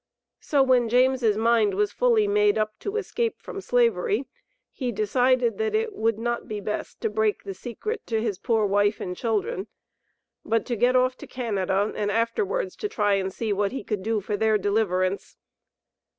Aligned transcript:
So 0.39 0.63
when 0.63 0.89
James' 0.89 1.37
mind 1.37 1.75
was 1.75 1.91
fully 1.91 2.27
made 2.27 2.57
up 2.57 2.79
to 2.79 2.97
escape 2.97 3.39
from 3.39 3.61
Slavery, 3.61 4.25
he 4.71 4.91
decided 4.91 5.59
that 5.59 5.75
it 5.75 5.93
would 5.93 6.17
not 6.17 6.47
be 6.47 6.59
best 6.59 7.01
to 7.01 7.09
break 7.11 7.43
the 7.43 7.53
secret 7.53 8.07
to 8.07 8.19
his 8.19 8.39
poor 8.39 8.65
wife 8.65 8.99
and 8.99 9.15
children, 9.15 9.67
but 10.43 10.65
to 10.65 10.75
get 10.75 10.95
off 10.95 11.17
to 11.17 11.27
Canada, 11.27 11.93
and 11.95 12.09
afterwards 12.09 12.75
to 12.77 12.89
try 12.89 13.13
and 13.13 13.31
see 13.31 13.53
what 13.53 13.71
he 13.71 13.83
could 13.83 14.01
do 14.01 14.21
for 14.21 14.35
their 14.35 14.57
deliverance. 14.57 15.37